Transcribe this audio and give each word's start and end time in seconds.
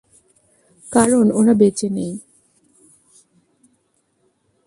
কারণ 0.91 1.25
ওরা 1.31 1.53
বেঁচে 1.53 1.87
নেই। 1.89 2.13